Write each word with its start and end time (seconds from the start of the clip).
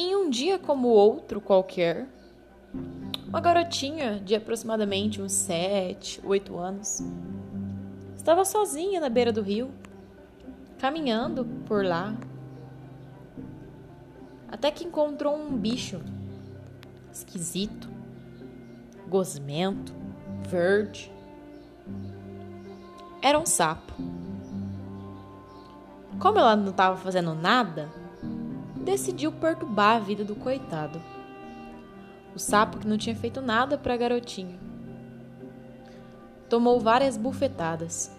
Em 0.00 0.14
um 0.14 0.30
dia 0.30 0.60
como 0.60 0.86
outro 0.86 1.40
qualquer, 1.40 2.06
uma 3.26 3.40
garotinha 3.40 4.20
de 4.20 4.32
aproximadamente 4.32 5.20
uns 5.20 5.32
sete, 5.32 6.20
oito 6.24 6.56
anos 6.56 7.02
estava 8.16 8.44
sozinha 8.44 9.00
na 9.00 9.08
beira 9.08 9.32
do 9.32 9.42
rio, 9.42 9.72
caminhando 10.78 11.44
por 11.66 11.84
lá, 11.84 12.14
até 14.46 14.70
que 14.70 14.84
encontrou 14.84 15.34
um 15.34 15.56
bicho 15.58 16.00
esquisito, 17.12 17.90
gosmento, 19.08 19.92
verde. 20.48 21.10
Era 23.20 23.36
um 23.36 23.46
sapo. 23.46 23.94
Como 26.20 26.38
ela 26.38 26.54
não 26.54 26.70
estava 26.70 26.96
fazendo 26.96 27.34
nada, 27.34 27.88
decidiu 28.88 29.30
perturbar 29.30 29.96
a 29.96 29.98
vida 29.98 30.24
do 30.24 30.34
coitado. 30.34 30.98
O 32.34 32.38
sapo 32.38 32.78
que 32.78 32.86
não 32.86 32.96
tinha 32.96 33.14
feito 33.14 33.38
nada 33.38 33.76
para 33.76 33.92
a 33.92 33.96
garotinha. 33.98 34.58
Tomou 36.48 36.80
várias 36.80 37.14
bufetadas. 37.18 38.10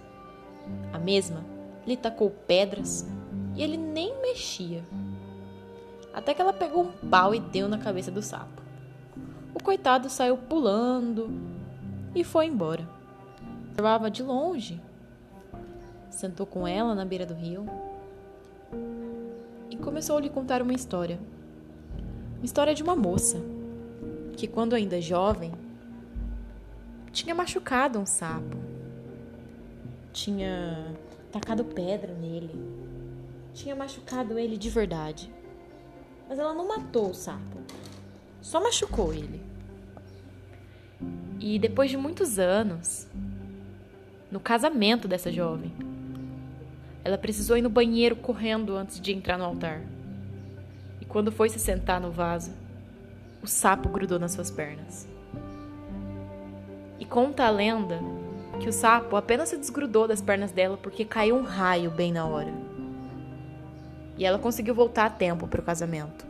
A 0.94 1.00
mesma 1.00 1.44
lhe 1.88 1.98
tacou 1.98 2.30
pedras 2.30 3.08
e 3.56 3.64
ele 3.64 3.78
nem 3.78 4.22
mexia. 4.22 4.86
Até 6.14 6.36
que 6.36 6.42
ela 6.42 6.54
pegou 6.54 6.84
um 6.84 7.10
pau 7.10 7.34
e 7.34 7.40
deu 7.40 7.68
na 7.68 7.80
cabeça 7.80 8.12
do 8.12 8.22
sapo. 8.22 8.62
O 9.56 9.64
coitado 9.64 10.08
saiu 10.08 10.38
pulando 10.38 11.32
e 12.14 12.24
foi 12.24 12.46
embora. 12.46 12.88
Observava 13.70 14.12
de 14.12 14.22
longe. 14.22 14.80
Sentou 16.12 16.46
com 16.46 16.68
ela 16.68 16.94
na 16.94 17.06
beira 17.06 17.26
do 17.26 17.34
rio 17.34 17.66
começou 19.80 20.18
a 20.18 20.22
lhe 20.22 20.30
contar 20.30 20.62
uma 20.62 20.74
história. 20.74 21.20
Uma 22.38 22.46
história 22.46 22.74
de 22.74 22.84
uma 22.84 22.96
moça 22.96 23.38
que, 24.38 24.48
quando 24.48 24.74
ainda 24.74 25.02
jovem, 25.02 25.52
tinha 27.12 27.34
machucado 27.36 28.00
um 28.00 28.06
sapo, 28.06 28.58
tinha 30.14 30.96
tacado 31.32 31.66
pedra 31.66 32.14
nele, 32.14 32.56
tinha 33.54 33.76
machucado 33.76 34.38
ele 34.38 34.58
de 34.58 34.70
verdade. 34.70 35.32
Mas 36.28 36.40
ela 36.40 36.54
não 36.54 36.68
matou 36.68 37.10
o 37.10 37.14
sapo, 37.14 37.58
só 38.42 38.62
machucou 38.62 39.14
ele. 39.14 39.42
E 41.40 41.58
depois 41.58 41.90
de 41.90 41.98
muitos 41.98 42.38
anos, 42.38 43.08
no 44.32 44.40
casamento 44.40 45.08
dessa 45.08 45.32
jovem, 45.32 45.74
ela 47.04 47.18
precisou 47.18 47.58
ir 47.58 47.62
no 47.62 47.70
banheiro 47.70 48.16
correndo 48.16 48.76
antes 48.76 49.00
de 49.00 49.14
entrar 49.14 49.38
no 49.38 49.46
altar. 49.46 49.82
E 51.00 51.06
quando 51.06 51.32
foi 51.32 51.50
se 51.50 51.60
sentar 51.60 52.02
no 52.02 52.12
vaso, 52.12 52.52
o 53.42 53.48
sapo 53.48 53.90
grudou 53.90 54.20
nas 54.20 54.34
suas 54.34 54.52
pernas. 54.52 55.08
E 57.00 57.06
conta 57.06 57.46
a 57.46 57.50
lenda 57.50 58.00
que 58.60 58.68
o 58.68 58.74
sapo 58.74 59.16
apenas 59.16 59.50
se 59.50 59.58
desgrudou 59.58 60.08
das 60.08 60.22
pernas 60.22 60.52
dela 60.52 60.78
porque 60.78 61.06
caiu 61.06 61.38
um 61.38 61.44
raio 61.44 61.90
bem 61.90 62.12
na 62.12 62.26
hora. 62.26 62.52
E 64.18 64.26
ela 64.26 64.38
conseguiu 64.38 64.76
voltar 64.76 65.06
a 65.06 65.10
tempo 65.10 65.48
para 65.48 65.62
o 65.62 65.64
casamento. 65.64 66.28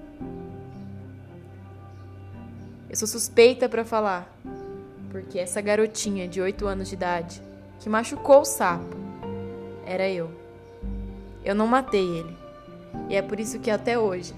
Eu 2.87 2.95
sou 2.95 3.07
suspeita 3.07 3.67
para 3.67 3.83
falar, 3.83 4.31
porque 5.11 5.39
essa 5.39 5.61
garotinha 5.61 6.27
de 6.27 6.39
8 6.39 6.67
anos 6.67 6.89
de 6.89 6.95
idade 6.95 7.41
que 7.79 7.89
machucou 7.89 8.41
o 8.41 8.45
sapo 8.45 8.95
era 9.85 10.07
eu. 10.07 10.48
Eu 11.49 11.55
não 11.55 11.65
matei 11.65 12.05
ele. 12.19 12.37
E 13.09 13.15
é 13.15 13.23
por 13.23 13.39
isso 13.39 13.57
que 13.57 13.71
até 13.71 13.97
hoje, 13.97 14.35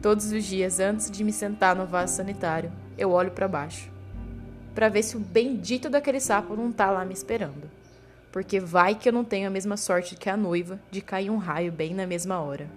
todos 0.00 0.30
os 0.30 0.44
dias 0.44 0.78
antes 0.78 1.10
de 1.10 1.24
me 1.24 1.32
sentar 1.32 1.74
no 1.74 1.84
vaso 1.84 2.14
sanitário, 2.14 2.70
eu 2.96 3.10
olho 3.10 3.32
para 3.32 3.48
baixo 3.48 3.90
para 4.76 4.88
ver 4.88 5.02
se 5.02 5.16
o 5.16 5.18
bendito 5.18 5.90
daquele 5.90 6.20
sapo 6.20 6.54
não 6.54 6.70
tá 6.70 6.88
lá 6.88 7.04
me 7.04 7.12
esperando. 7.12 7.68
Porque 8.30 8.60
vai 8.60 8.94
que 8.94 9.08
eu 9.08 9.12
não 9.12 9.24
tenho 9.24 9.48
a 9.48 9.50
mesma 9.50 9.76
sorte 9.76 10.14
que 10.14 10.30
a 10.30 10.36
noiva 10.36 10.78
de 10.88 11.00
cair 11.00 11.30
um 11.30 11.36
raio 11.36 11.72
bem 11.72 11.92
na 11.92 12.06
mesma 12.06 12.38
hora. 12.38 12.70